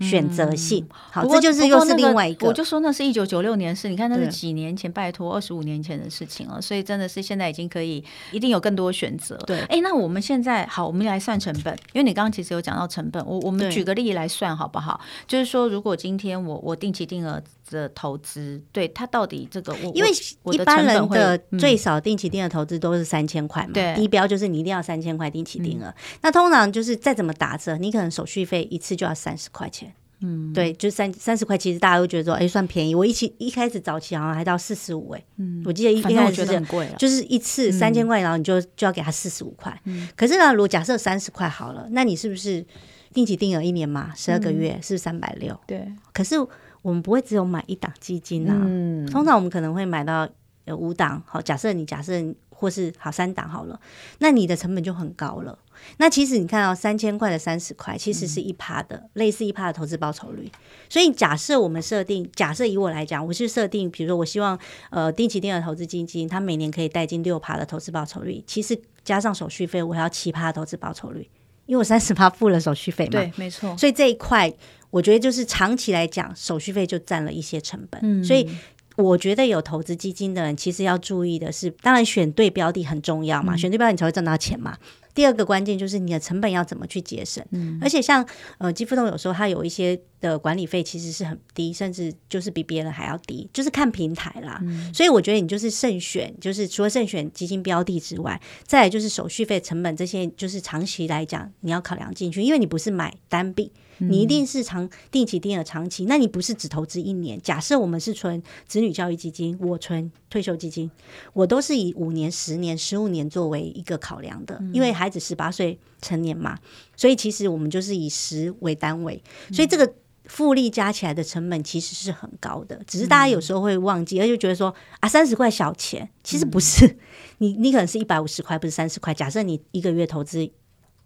[0.00, 0.86] 选择性。
[0.90, 2.46] 好，这就是又是另外一个。
[2.46, 6.60] 我就说那是一九九六年的事，你看那是几年前，拜托二十五年前的事情了。
[6.60, 9.36] 所以真的是现在已经可以，一定有更多选择。
[9.46, 15.00] 对，哎，那我们现在好，我们来算成本，因为你刚刚其实有讲到成本，我我们举个例来算好不好？
[15.26, 17.42] 就是说，如果今天我我定期定额。
[17.70, 20.10] 的投资，对它到底这个，因为
[20.52, 25.92] 一般人的最少定期定额投资都是三千块嘛，对，低标就是你一定要三千块定期定额。
[26.22, 32.94] 那通常就是再怎么打折，你可能手续费一次就要三十块钱，嗯，对，就三三十块，其实大家都觉得说，哎，算便宜。
[32.94, 39.74] 我一起一开始早期好像还到四十五，哎，嗯，我记得一开始很贵，就是一次三千块，然后你就就要给他四十五块。
[40.16, 42.64] 可是呢，如果假设三十块好了，那你是不是
[43.12, 45.58] 定期定额一年嘛，十二个月是三百六？
[45.66, 46.36] 对，可是。
[46.82, 50.28] 我们不会只有买一档基金啊，嗯、通常我们可能会买到
[50.64, 51.22] 呃五档。
[51.26, 52.14] 好，假设你假设
[52.48, 53.80] 或是好三档好了，
[54.18, 55.58] 那你的成本就很高了。
[55.96, 60.50] 那其实你看到三千块的三十块，其实是一趴的，嗯、类似一趴的投资报酬率。
[60.88, 64.58] 所以假设我们设定，假设以我来讲，我是设定，比如说我希望
[64.90, 68.42] 呃定期定额投资基金，它每年可以带进六趴的投资报酬率。
[68.46, 71.26] 其实加上手续费，我还要七趴的投资报酬率，
[71.64, 73.12] 因为我三十趴付了手续费嘛。
[73.12, 73.74] 对，没错。
[73.76, 74.52] 所以这一块。
[74.90, 78.48] 我觉得就是长期来讲，手续费就占了一些成本，嗯、所以
[78.96, 84.76] 我觉得有投资基金的人，其实要注意的是，当然选对标的很重要嘛，嗯、选对标的你才会赚到钱嘛。
[85.12, 87.44] 第二个关键就是你的成本要怎么去节省。
[87.50, 88.24] 嗯，而且像
[88.58, 94.60] 呃，基富通有时候它有一些的管理费其实是很低，甚至就是比别人还要低，就是看平台啦。
[94.62, 103.72] 嗯，所以我觉得你就是慎选，就是除了慎选基金标的之外，再来就是手续费、成本这些，就是长期来讲你要考量进去，因为你不是买单笔。
[104.00, 107.40] 你一定是长定期定额长期，那你不是只投资一年。
[107.40, 110.90] 假设我们是存子女教育基金，我存退休基金，
[111.32, 116.58] 我都是以五年、十年、十五年作为一个考量的，因为孩子十八岁成年嘛，
[116.96, 126.96] 所以其实我们就是以十为单位，所以这个复利加起来的成本其实是很高的，只是大家有时候会忘记，而且觉得说啊三十块小钱，其实不是，
[127.38, 129.12] 你你可能是一百五十块，不是三十块。
[129.12, 130.48] 假设你一个月投资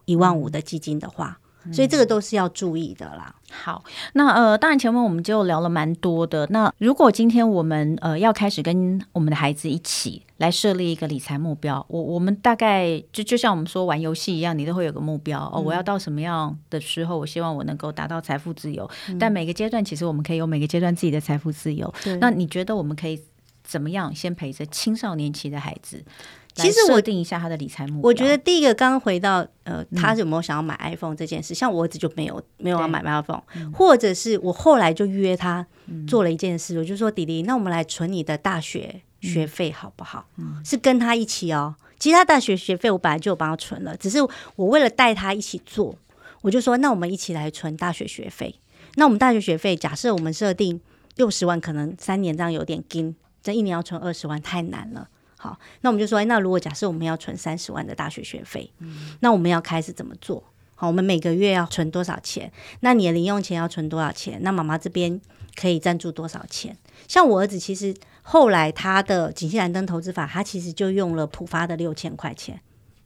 [0.05, 1.41] 一万五的基金的话。
[1.73, 3.35] 所以这个都是要注意的啦。
[3.51, 6.47] 好，那呃，当然前面我们就聊了蛮多的。
[6.51, 15.61] 那如果今天我们呃要开始跟我们的孩子一起来设立一个理财目标，我我们大概就就像我们说玩游戏一样，你都会有个目标哦。
[15.61, 18.91] 我要到什么样的时候，我希望我能够达到财富自由。
[19.09, 19.17] 嗯。
[19.19, 21.93] 但每个阶段其实我们可以有每个阶段自己的财富自由。
[22.21, 23.23] 那你觉得我们可以
[23.63, 26.05] 怎么样先陪着青少年期的孩子？
[26.55, 28.09] 其实我定一下他的理财目标。
[28.09, 31.53] 我觉得第一个刚刚回到呃，他有没有想要买 iPhone 这件事？
[31.53, 35.67] 嗯、像我儿子就没有没有要买 iPhone，、嗯、或者是我后来就约他
[36.07, 40.27] 做了一件事，嗯、我就说弟弟，那我们来存你的大学学费好不好？
[40.37, 41.75] 嗯、是跟他一起哦。
[41.99, 44.19] 其实他大学学费我本来就有帮他存了，只是
[44.57, 45.97] 我为了带他一起做，
[46.43, 48.55] 我就说那我们一起来存大学学费。
[48.97, 50.81] 那我们大学学费假设我们设定
[51.17, 55.09] 六十万，可能三年这样有点紧，这一年要存二十万太难了。
[55.45, 58.73] 好，那我们就说，那如果假设我们要存三十万的大学学费，
[59.21, 60.43] 那我们要开始怎么做？
[60.75, 62.51] 好，我们每个月要存多少钱？
[62.81, 64.39] 那你的零用钱要存多少钱？
[64.41, 65.21] 那妈妈这边
[65.55, 66.75] 可以赞助多少钱？
[67.07, 72.59] 像我儿子，其实后来他的景气蓝灯投资法，他其实就用了浦发的六千块钱。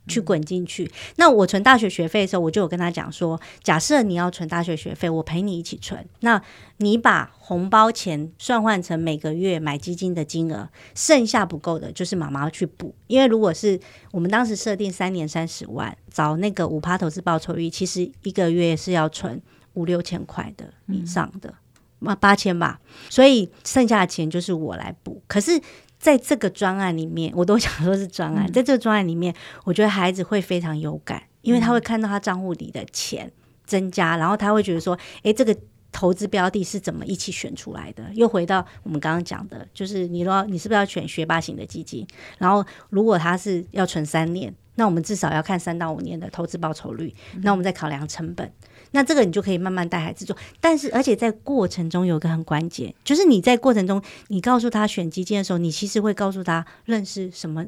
[0.08, 0.90] 去滚进去。
[1.16, 6.04] 那我存大学学费的时候，我就有跟他讲说，假设你要存大学学费，我陪你一起存。
[6.20, 6.42] 那
[6.78, 12.94] 你把红包钱算换成每个月买基金的金额，剩下不够的，就是妈妈去补。
[13.06, 13.78] 因为如果是
[14.10, 19.40] 我们当时设定三年三十万，找那个五趴投资报酬率，其实一个月是要存
[19.74, 21.54] 五六千块的以上的，
[21.98, 22.80] 那八千吧。
[23.10, 25.22] 所以剩下的钱就是我来补。
[25.26, 25.60] 可是。
[25.98, 28.50] 在这个专案里面，我都想说是专案。
[28.52, 29.34] 在这个专案里面，
[29.64, 33.30] 我觉得孩子会非常有感，因为他会看到他账户里的钱
[33.66, 35.56] 增加，然后他会觉得说：“诶，这个
[35.90, 42.06] 投资标的是怎么一起选出来的？”又回到我们刚刚讲的，就是你说你是不是要选学霸型的基金？
[42.38, 48.48] 然后如果他是要存三年，那我们至少要看三到五年的投资报酬率，那我们再考量成本。
[48.92, 57.66] 那这个你就可以慢慢带孩子做，但是而且在过程中有一个很关键，就是你在过程中，你告诉他选基金的时候，你其实会告诉他认识什么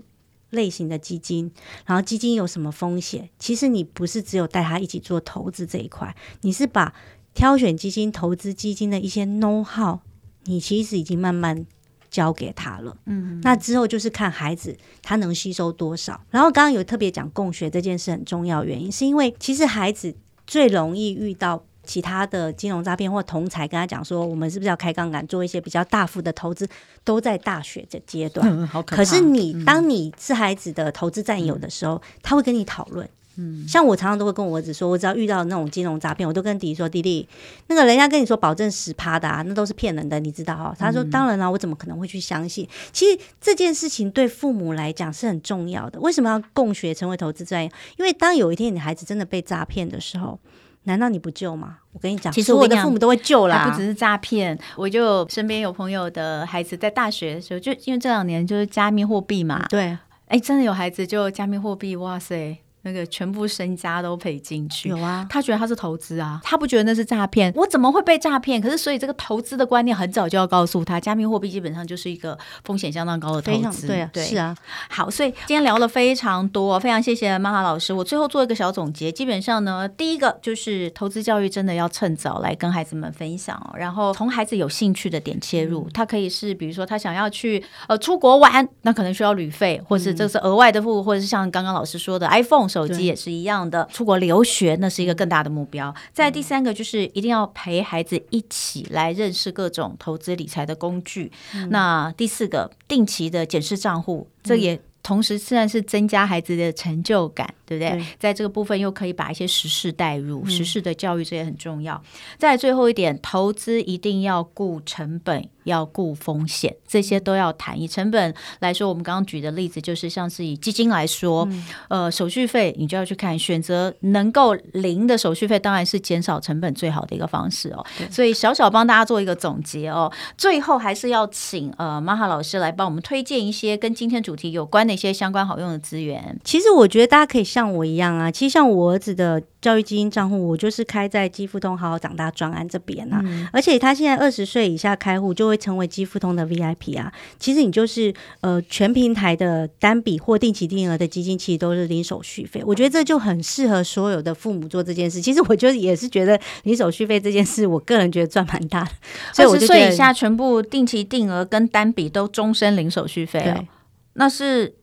[0.51, 1.51] 类型的基金，
[1.85, 3.29] 然后基金有什么风险。
[3.39, 6.95] 其实你不是只有带他一起做投资这一块，你是把
[7.35, 9.99] 挑选基金、投资基金的一些 know how，
[10.45, 11.67] 你其实已经慢慢
[12.11, 12.97] 教给他了。
[13.05, 16.21] 嗯，那之后就是看孩子他能吸收多少。
[16.31, 20.17] 然后刚刚有特别讲共学这件事很重要，原因是因为其实孩子。
[20.51, 26.69] 最容易遇到其他的金融诈骗或同财跟他讲说，我们是不是要开杠杆做一些比较大幅的投资？
[27.05, 28.45] 都在大学的阶段。
[28.51, 28.97] 嗯，好可怕。
[28.97, 33.09] 可是你当你是孩子的投资战友的时候，嗯，他会跟你讨论。
[33.37, 37.27] 嗯，像我常常都会跟我儿子说，我只要遇到那种金融诈骗，我都跟弟弟说，弟弟，
[37.69, 40.75] 那个人家跟你说保证十趴的啊，那都是骗人的，你知道哈？
[40.79, 42.69] 他说当然了，我怎么可能会去相信？
[42.93, 46.01] 其实这件事情对父母来讲是很重要的。
[46.01, 47.71] 为什么要共学成为投资专业？
[47.99, 50.39] 因为当有一天你孩子真的被诈骗的时候，
[50.85, 51.79] 难道你不救吗？
[51.93, 54.59] 我跟你讲，其实我的父母都会救啦，不只是诈骗。
[54.77, 62.59] 我就身边有朋友的孩子在大学的时候，就因为这两年就是加密货币嘛，对，哎，真的有孩子就加密货币，哇塞！
[62.83, 67.53] 那个全部身家都赔进去，有啊，他觉得他是投资啊，他不觉得那是诈骗。
[67.55, 68.61] 我怎么会被诈骗？
[68.61, 74.57] 可是所以这个投资的观念很早就要告诉他，加密货币基本上就是一个风险相当高的投资，对啊，对，是啊。
[74.89, 77.93] 好，所以今天聊了非常多，非常谢谢玛哈老师。
[77.93, 92.70] 我最后做一个小总结，基本上呢，第一个就是投资教育真的要趁早来跟孩子们分享哦，然后从孩子有兴趣的点切入，他可以是比如说他想要去呃出国玩，那可能需要旅费，或是这是额外的付，或者是像刚刚老师说的 iPhone。
[92.71, 95.93] 手机也是一样的，出国留学那是一个更大的目标。
[96.13, 101.33] 再第三个就是一定要陪孩子一起来认识各种投资理财的工具。
[101.55, 107.53] 嗯、那第四个，定期的检视账户，这也同时虽然是增加孩子的成就感。
[107.71, 107.91] 对不对？
[107.93, 112.03] 对在这个部分又可以把一些时事带入，时事的教育这也很重要。
[112.37, 115.49] 再最后一点，投资一定要顾成本。
[115.65, 117.79] 要顾风险，这些都要谈。
[117.79, 127.85] 以成本来说，我们刚刚举的例子就是，像是以基金来说，嗯、呃，手续费你就要去看，选择能够零的手续费，当然是减少成本最好的一个方式哦。
[128.11, 130.11] 所以小小帮大家做一个总结哦。
[130.37, 136.41] 最后还是要请呃玛哈老师来帮我们推荐一些跟今天主题有关的一些相关好用的资源。
[136.43, 139.43] 其实我觉得大家可以像我一样啊，其实像我儿子的。
[139.61, 147.13] 教育基金账户，我就是开在基富通好好长大专案这边啊，嗯、而且他现在二十岁以下开户就会成为基富通的 VIP 啊。
[147.39, 152.63] 其实你就是呃全平台的单笔或定期定额的基金，其实都是零手续费。
[152.65, 155.21] 我觉得这就很适合所有的父母做这件事。
[155.21, 158.91] 其实我就也是觉得零手续费这件事，我个人觉得赚蛮大的。
[159.35, 163.69] 所以我就觉得，二十岁以下全部定期定额跟单笔都终身零手续费，哦，对
[164.15, 164.80] 那是。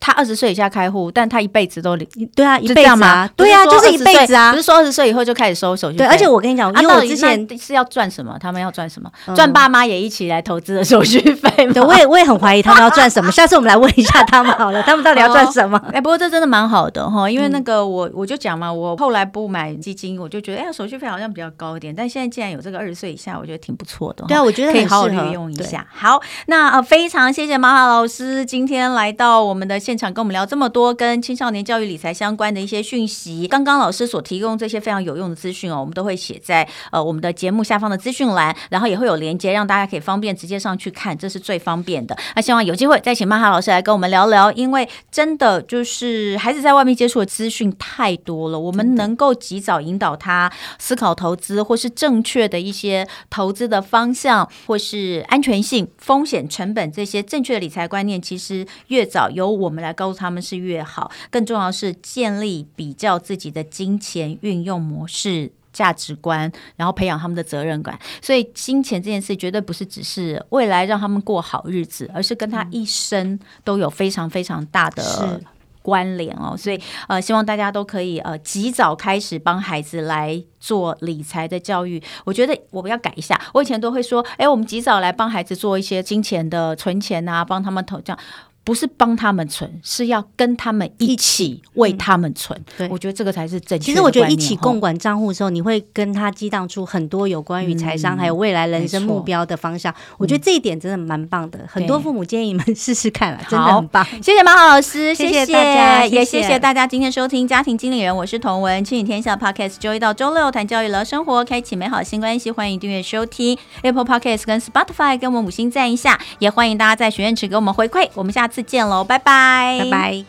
[0.00, 3.28] 他二十岁以下开户，但他一辈子都领，对啊，一辈子吗？
[3.36, 6.04] 对啊，就是一辈子啊，不是说二十岁以后就开始收手续费。
[6.04, 8.34] 对，而且我跟你讲，因为我之前是要赚什么？
[8.40, 9.10] 他们要赚什么？
[9.36, 11.50] 赚爸妈也一起来投资的手续费。
[11.74, 13.30] 对，我也我也很怀疑他们要赚什么。
[13.30, 15.78] 下次我们来问一下他们好了，他们到底要赚什么？
[15.92, 21.94] 哎，不过这真的蛮好的哈，因为那个我我就讲嘛，我后来不买基金，我就觉得哎呀，手续费好像比较高一点。
[21.94, 24.24] 但现在既然有这个二十岁以下，我觉得挺不错的。
[24.26, 25.86] 对啊，我觉得可以好好利用一下。
[25.92, 42.16] 好，那呃非常谢谢马马老师今天来到我们的现场，跟我们聊这么多跟青少年教育理财相关的一些讯息，刚刚老师所提供这些非常有用的资讯哦，我们都会写在呃我们的节目下方的资讯栏，然后也会有连接让大家可以方便直接上去看，这是最方便的。
[42.36, 60.60] 那希望有机会再请曼哈老师来跟我们聊聊，因为真的就是孩子在外面接触的资讯太多了，我们能够及早引导他思考投资，或是正确的一些投资的方向，或是安全性、风险、成本这些正确的理财观念，其实越早由我们来告诉他们是。
[60.60, 67.98] 越好，更重要是建立比较自己的金钱运用模式、价值观，然后培养他们的责任感。
[68.20, 75.40] 所以，金钱这件事绝对不是只是未来让他们过好日子，而是跟他一生都有非常非常大的
[75.80, 76.54] 关联哦。
[76.54, 76.78] 所以，
[77.08, 82.02] 呃，希望大家都可以呃及早开始帮孩子来做理财的教育。
[82.24, 88.18] 我觉得我们要改一下，我以前都会说，哎，我们及早来帮孩子做一些金钱的存钱啊，帮他们投这样。
[88.62, 92.58] 不是帮他们存，是要跟他们一起为他们存。
[92.58, 93.84] 嗯、对，我觉得这个才是正确的。
[93.84, 99.92] 其实我觉得一起共管账户的时候，你会跟他激荡出很多有关于财商、嗯、还有未来人生目标的方向。
[99.92, 104.04] 嗯、我觉得这一点真的蛮棒的，嗯、很多父母建议你们试试看了，真的很棒。
[104.22, 119.78] 谢谢玛哈老师，谢谢大家，也谢谢大家今天收听家庭经理人，我是童文，亲子天下 Podcast，周一到周六谈教育聊生活，开启美好新关系，欢迎订阅收听 Apple Podcast 跟 Spotify，给我们五星赞一下，也欢迎大家在许愿池给我们回馈，我们下次见喽，拜拜。
[119.78, 120.24] 拜拜。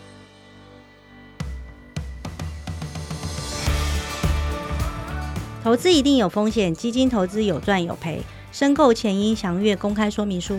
[5.63, 8.21] 投资一定有风险，基金投资有赚有赔，
[8.51, 10.57] 申购前应详阅公开说明书。